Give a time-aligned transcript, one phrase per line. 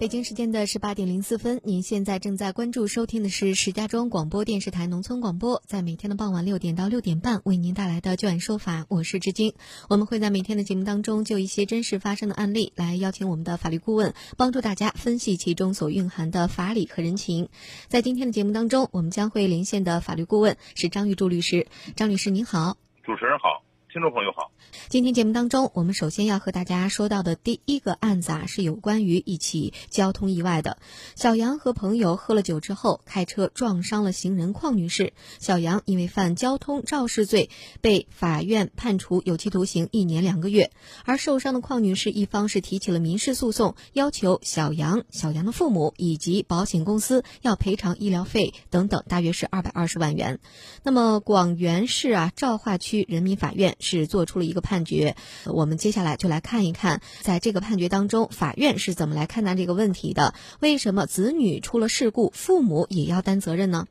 [0.00, 9.54] 北京时间的十八点零四分，您现在正在关注收听的是石家庄广播电视台农村广播，在每天的傍晚六点到六点半为您带来的就案说法，我是志晶。
[9.88, 17.48] 我们会在每天的节目当中就一些真实发生的案例来邀请我们的法律顾问帮助大家分析其中所蕴含的法理和人情。
[17.88, 21.66] 在今天的节目当中，我们将会连线的法律顾问是张玉柱律师。
[21.96, 24.52] 张律师您好，主持人好，听众朋友好。
[24.90, 30.78] 今天节目当中，我们首先要和大家说到的第一个案子啊，是有关于一起交通意外的。
[31.14, 35.12] 小杨和朋友喝了酒之后，开车撞伤了行人邝女士。
[35.40, 37.50] 小杨因为犯交通肇事罪，
[37.82, 40.70] 被法院判处有期徒刑一年两个月。
[41.04, 50.40] 而受伤的邝女士一方是提起了民事诉讼，要求小杨、小杨的父母以及保险公司要赔偿医疗费等等，大约是二百二十万元。
[50.82, 54.77] 那么广元市啊昭化区人民法院是做出了一个判。
[54.78, 60.34] 判决，我们接下来就来看一看，在这个判决当中，法院是怎么来看待这个问题的？
[60.60, 63.88] 为什么子女出了事故，父母也要担责任呢？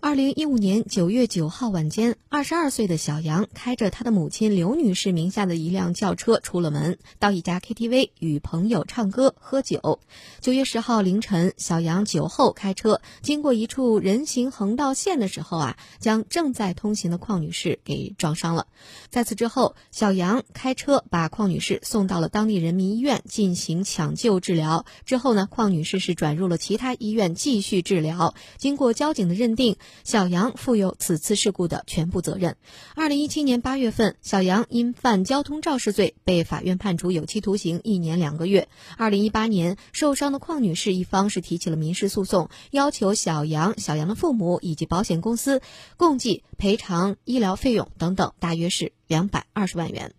[0.00, 9.98] 二零一五年九月九号晚间，二十二岁的小杨开着他的母亲刘女士名下的一辆轿车出了门，到一家 KTV 与朋友唱歌喝酒。
[10.40, 18.68] 九月十号凌晨，小杨酒后开车经过一处人行横道线的时候啊，将正在通行的邝女士给撞伤了。
[19.10, 24.86] 在此之后，小杨开车把邝女士送到了当地人民医院进行抢救治疗。
[25.04, 28.34] 之后呢，邝女士是转入了其他医院继续治疗。
[28.58, 29.76] 经过交警的认定。
[30.04, 32.56] 小杨负有此次事故的全部责任。
[32.94, 38.68] 二零一七年八月份，小杨因犯交通肇事罪被法院判处有期徒刑一年两个月。
[38.96, 45.60] 二零一八年，受伤的邝女士一方是提起了民事诉讼，要求小杨、小杨的父母以及保险公司
[45.96, 50.14] 共计赔偿医疗费用等等，大约是两百二十万元。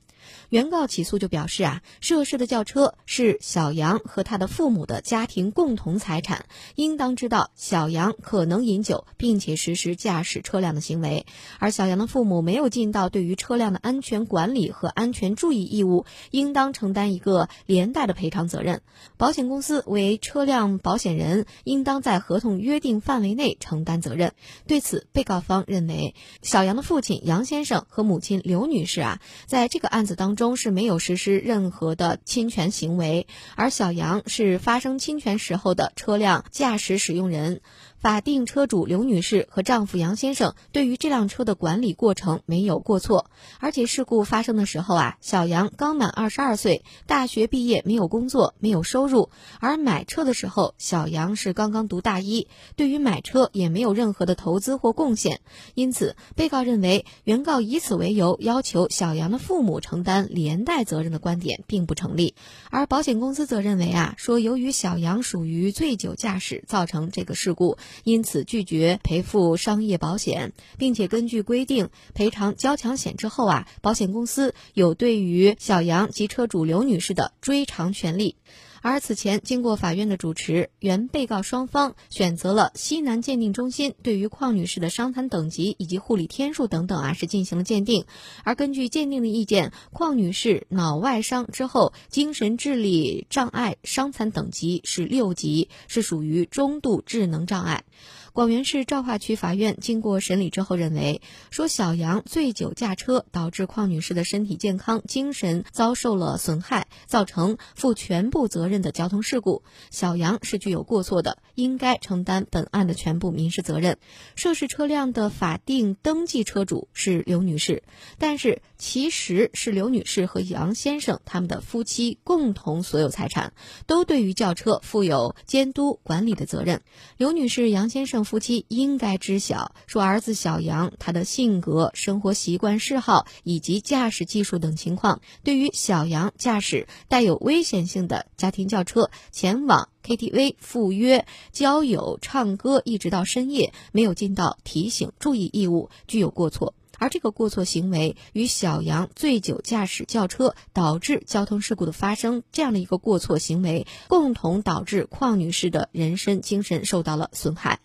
[0.50, 11.28] 原告起诉就表示啊，涉事的轿车是小杨和他的父母的家庭共同财产，应当知道小杨可能饮酒，并且实施驾驶车辆的行为，
[11.60, 18.82] 而小杨的父母没有尽到对于车辆的安全管理和安全注意义务，应当承担一个连带的赔偿责任。
[19.18, 24.34] 保险公司为车辆保险人，应当在合同约定范围内承担责任。
[24.66, 30.39] 对此，被告方认为，小杨的父亲杨先生和母亲刘女士啊，在这个案子当中。
[30.40, 37.60] 中是没有实施任何的侵权行为，而小杨是发生侵权时候的车辆驾驶使用人。
[38.00, 43.30] 法定车主刘女士和丈夫杨先生对于这辆车的管理过程没有过错，
[43.60, 49.30] 而且事故发生的时候啊，小杨刚满二十二岁，大学毕业，没有工作，没有收入。
[49.60, 55.42] 而买车的时候，小杨是刚刚读大一，对于买车也没有任何的投资或贡献。
[55.74, 62.34] 因此，被告认为原告以此为由要求小杨的父母承担连带责任的观点并不成立。
[62.70, 67.78] 而保险公司则认为啊，说由于小杨属于醉酒驾驶造成这个事故。
[68.04, 78.36] 因此拒绝赔付商业保险，并且根据规定赔偿交强险之后啊，保险公司有对于小杨及车主刘女士的追偿权利。
[78.82, 88.06] 而此前经过法院的主持，原被告双方选择了西南鉴定中心对于邝女士的伤残等级以及护理天数等等啊，是进行了鉴定。
[88.44, 97.84] 而根据鉴定的意见，邝女士脑外伤之后精神智力障碍伤残等级是六级，是属于中度智能障碍。
[98.32, 113.98] 广元市昭化区法院经过审理之后认为，说小杨醉酒驾车导致邝女士的身体健康、精神遭受了损害，造成负全部责的交通事故，小杨是具有过错的，应该承担本案的全部民事责任。
[114.36, 117.82] 涉事车辆的法定登记车主是刘女士，
[118.20, 123.54] 但是其实是刘女士和杨先生他们的夫妻共同所有财产，
[123.88, 126.82] 都对于轿车负有监督管理的责任。
[127.18, 128.20] 刘女士、杨先生。
[128.20, 146.74] 夫妻应该知晓，说儿子小杨他的性格、生活习惯、嗜好以及驾驶技术等情况，对于小杨驾驶带有危险性的家庭轿车前往 KTV 赴约、交友、唱歌，一直到深夜，没有尽到提醒注意义务，具有过错。
[147.02, 157.80] 而这个过错行为与小杨醉酒驾驶轿车导致交通事故的发生这样的一个过错行为，共同导致邝女士的人身精神受到了损害。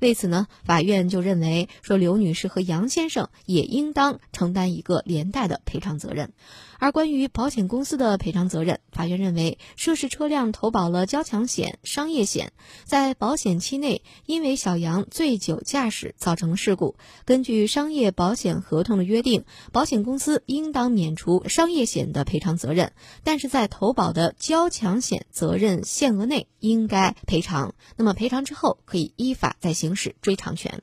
[0.00, 6.32] 为此呢，法院就认为说刘女士和杨先生也应当承担一个连带的赔偿责任。
[6.80, 12.52] 而关于保险公司的赔偿责任，法院认为涉事车辆投保了交强险、商业险，
[12.84, 22.92] 在保险期内因为小杨醉酒驾驶造成事故，根据商业保险合同的约定，保险公司应当免除商业险的赔偿责任，
[23.24, 27.74] 但是在投保的交强险责任限额内应该赔偿。
[27.96, 30.82] 那么赔偿之后，可以依法再行行使追偿权。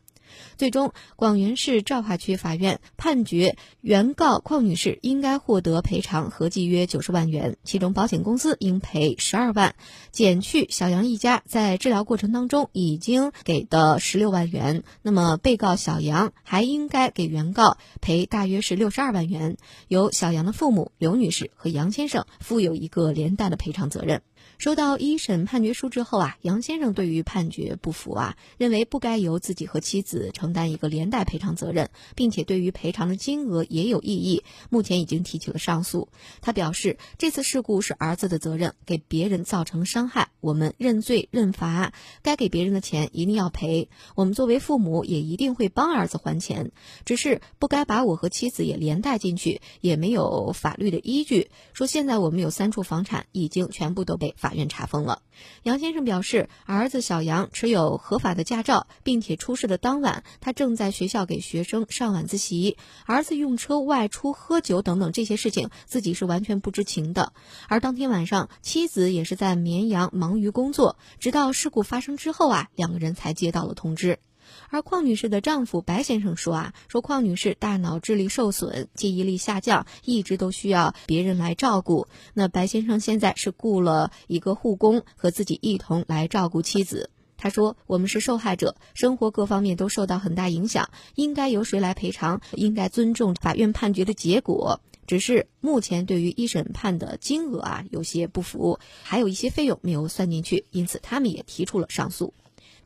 [0.57, 9.75] 最终，广元市昭化区法院判决原告邝女士应该获得赔偿合计约九十万元，其中保险公司应赔十二万，
[10.11, 14.83] 减去小杨一家在治疗过程当中已经给的十六万元。
[15.03, 19.55] 那么，被告小杨还应该给原告赔大约是六十二万元，
[19.87, 24.21] 由小杨的父母刘女士和杨先生负有一个连带的赔偿责任。
[24.57, 36.07] 收到一审判决书之后啊，杨先生对于判决不服啊，认为不该由自己和妻子承担一个连带赔偿责任，并且对于赔偿的金额也有异议，目前已经提起了上诉。
[36.41, 43.89] 他表示，这次事故是儿子的责任，给别人造成伤害，我们认罪认罚，该给别人的钱一定要赔。
[44.15, 46.71] 我们作为父母也一定会帮儿子还钱，
[47.03, 51.49] 只是不该把我和妻子也连带进去，也没有法律的依据。
[51.73, 54.34] 说现在我们有三处房产，已经全部都被。
[54.35, 55.21] 法院查封了。
[55.63, 62.77] 杨先生表示，儿子小杨持有合法的驾照，并且出事的当晚，他正在学校给学生上晚自习。
[63.05, 67.33] 儿子用车外出喝酒等等这些事情，自己是完全不知情的。
[67.67, 74.19] 而当天晚上，妻子也是在绵阳忙于工作，直到事故发生之后啊，两个人才接到了通知。
[74.69, 82.07] 而邝女士的丈夫白先生说啊，说邝女士大脑智力受损，记忆力下降，一直都需要别人来照顾。
[82.33, 87.09] 那白先生现在是雇了一个护工，和自己一同来照顾妻子。
[87.37, 92.41] 他说：“我们是受害者，生活各方面都受到很大影响，应该由谁来赔偿？
[92.53, 94.79] 应该尊重法院判决的结果。
[95.05, 102.33] 只是目前对于一审判的金额啊，有些不服，还有一些费用没有算进去，因此他们也提出了上诉。”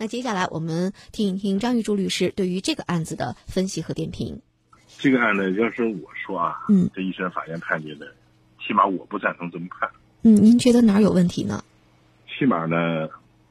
[0.02, 4.42] 那接下来我们听一听张玉柱律师对于这个案子的分析和点评。
[4.98, 8.08] 这个案子要是我说啊，嗯，这一审法院判决的，
[8.66, 9.90] 起码我不赞成这么判。
[10.22, 11.62] 嗯，您觉得哪儿有问题呢？
[12.30, 13.10] 起码呢，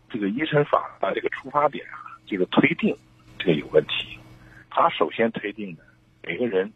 [0.09, 2.97] 这个一审法的这个出发点啊，这个推定
[3.39, 4.19] 这个有问题。
[4.71, 5.83] 他首先推定的
[6.23, 6.73] 每个人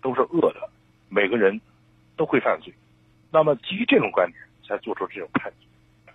[0.00, 0.70] 都是恶的，
[1.10, 1.60] 每个人
[2.16, 2.72] 都会犯罪。
[3.30, 5.66] 那么基于这种观点才做出这种判决。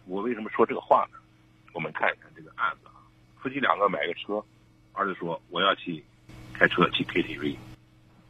[0.07, 1.19] 我为什么说这个话呢？
[1.77, 3.05] 我们看一看这个案子啊，
[3.39, 4.43] 夫妻两个买个车，
[4.93, 6.03] 儿子说我要去
[6.51, 7.55] 开车去 KTV，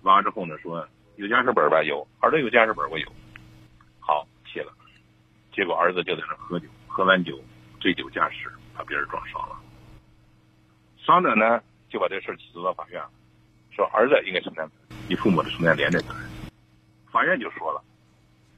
[0.01, 0.85] 完了之后呢说
[1.15, 1.81] 有驾驶本吧？
[1.81, 3.07] 有，儿子有驾驶本我有，
[4.01, 4.73] 好去了，
[5.53, 7.39] 结果儿子就在那喝酒，喝完酒
[7.79, 9.55] 醉酒驾驶把别人撞伤了，
[10.97, 13.09] 伤者呢就把这事起诉到法院了，
[13.71, 14.69] 说儿子应该承担，
[15.07, 16.51] 你父母的承担连带责任，
[17.09, 17.81] 法院就说了，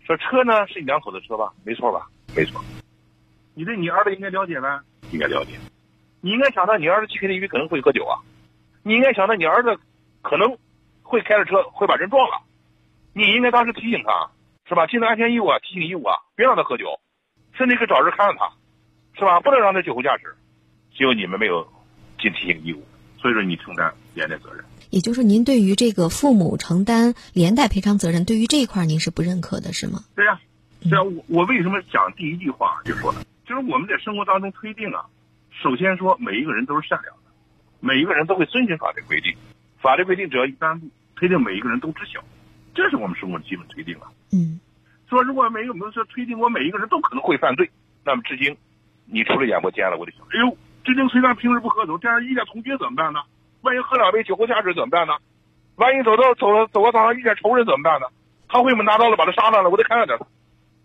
[0.03, 2.59] 说车呢是你两口子车吧，没错吧，没错。
[3.59, 4.79] 你对你儿子应该了解呗，
[5.11, 5.59] 应该了解。
[6.21, 8.23] 你应该想到你儿子去 KTV 可能会喝酒啊，
[8.83, 9.77] 你应该想到你儿子
[10.21, 10.57] 可能
[11.03, 12.41] 会开着车会把人撞了，
[13.11, 14.31] 你应该当时提醒他，
[14.65, 14.87] 是吧？
[14.87, 17.01] 尽到安全义务啊，提醒义务啊，别让他喝酒，
[17.51, 18.49] 甚至可以找人看着他，
[19.19, 19.41] 是吧？
[19.41, 20.33] 不能让他酒后驾驶。
[20.95, 21.67] 只有你们没有
[22.17, 22.81] 尽提醒义务，
[23.17, 24.63] 所以说你承担连带责任。
[24.89, 30.05] 也就是说您对于这个父母承担连带赔偿责任，对于这一块您是不认可的，是吗？
[30.15, 30.39] 对呀，
[30.79, 33.19] 对呀，我我为什么讲第一句话就说了？
[33.49, 35.03] 就是我们在生活当中推定啊，
[35.49, 37.31] 首先说每一个人都是善良的，
[37.79, 39.35] 每一个人都会遵循法律规定，
[39.81, 42.23] 法律规定只要一颁布，推定每一个人都知晓，
[42.75, 44.05] 这是我们生活的基本推定啊。
[44.31, 44.59] 嗯，
[45.09, 47.67] 说如果没有没有说推定我每一个人都可能会犯罪，
[48.05, 48.55] 那么至今
[49.07, 53.19] 你除了眼不见了，我就想，哎呦，至今虽然平时不喝酒，但是遇见同学怎么办呢？
[53.61, 55.13] 万一喝两杯酒后驾驶怎么办呢？
[55.77, 58.05] 万一走到走了走到道上遇见仇人怎么办呢？
[58.47, 59.71] 他会不会拿刀了把他杀了了？
[59.71, 60.19] 我得看着点，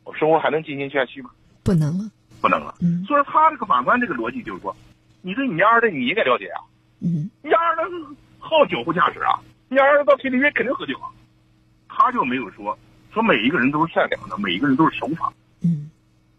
[0.04, 1.28] 我生活还能进行下去吗？
[1.62, 2.08] 不能了。
[2.44, 4.76] 不能了，嗯，所以说他这个法官这个逻辑就是说，
[5.22, 6.60] 你对你家儿子你应该了解啊，
[7.00, 11.08] 嗯，你家儿子好酒后驾驶啊，你家儿子到 KTV 肯定喝酒啊，
[11.88, 12.78] 他就没有说
[13.14, 15.32] 说每一个人都是善良的，每一个人都是守法，
[15.62, 15.88] 嗯，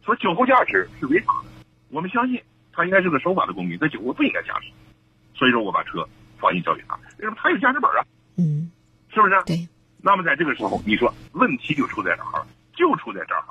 [0.06, 1.50] 说酒后驾驶是违法的，
[1.90, 2.40] 我们相信
[2.72, 4.68] 他应该是个守法的公民，在酒后不应该驾驶，
[5.34, 6.08] 所以说我把车
[6.38, 8.06] 放心交给他，为什么他有驾驶本啊？
[8.38, 8.70] 嗯，
[9.12, 9.34] 是不是？
[9.48, 9.68] 对。
[10.04, 12.46] 那么在这个时候，你说问题就出在哪儿？
[12.76, 13.40] 就出在这儿。
[13.40, 13.45] 了。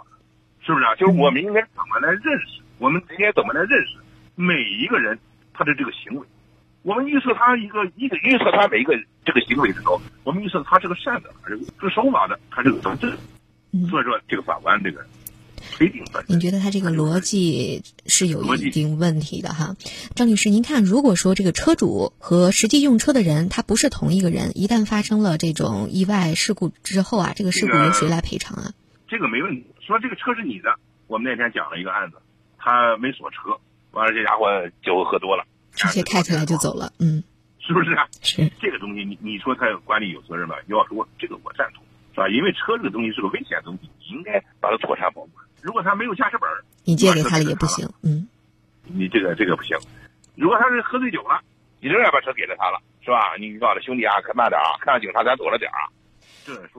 [0.64, 0.94] 是不是啊？
[0.96, 2.62] 就是我们应该怎么来认识？
[2.78, 3.96] 我们应该怎么来认识
[4.34, 5.18] 每一个人
[5.52, 6.26] 他的这个行为？
[6.82, 8.92] 我们预测他一个一个预测他每一个
[9.24, 13.16] 这个行为的时候，我们预测他是个善的，还是个守法的，还是个正直？
[13.88, 15.04] 所以说，这个法官这个
[15.72, 16.04] 推定
[16.38, 19.76] 觉得他这个逻辑是有一定问题的哈？
[20.14, 28.72] 张律师，您看，如果说这个车主和实际用车的人他不是同一个人，一旦发生了这种意外事故之后啊，这个事故由谁来赔偿啊？
[29.14, 29.64] 这个没问题。
[29.80, 30.74] 说这个车是你的，
[31.06, 32.16] 我们那天讲了一个案子，
[32.58, 33.56] 他没锁车，
[33.92, 34.50] 完了这家伙
[34.82, 37.22] 酒喝多了，直接开起来就走了，嗯，
[37.60, 38.08] 是不是啊？
[38.22, 40.56] 是这个东西，你你说他管理有责任吧？
[40.66, 42.28] 要说这个我赞同，是吧？
[42.28, 45.46] 因为车这个东西是个危险东西，你应该把它妥善保管。
[45.62, 46.50] 如果他没有驾驶本
[46.82, 48.26] 你借给他了也不行，嗯，
[48.82, 49.78] 你这个这个不行。
[50.34, 51.40] 如果他是喝醉酒了，
[51.78, 53.36] 你仍然把车给了他了，是吧？
[53.38, 55.86] 你告诉他兄弟啊，开慢点啊，看到警察咱躲着点啊。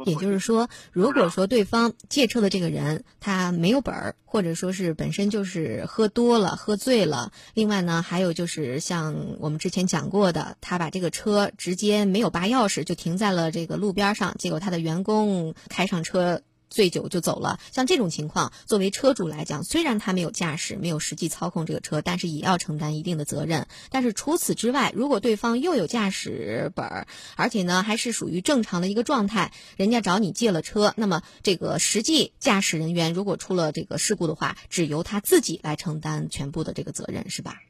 [0.06, 16.42] 也就是说，如果说对方借车的这个人他没有本儿，或者说是本身就是喝多了、喝醉了，另外呢，还有就是像我们之前讲过的，他把这个车直接没有拔钥匙就停在了这个路边上，结果他的员工开上车。
[16.76, 23.68] 醉酒就走了，像这种情况，作为车主来讲，虽然他没有驾驶，没有实际操控这个车，但是也要承担一定的责任。
[23.90, 37.62] 但是除此之外，如果对方又有驾驶本儿，而且呢还是属于正常的一个状态，人家找你借了车，那么这个实际驾驶人员如果出了这个事故的话，只由他自己来承担全部的这个责任，是吧？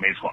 [0.00, 0.28] 没错。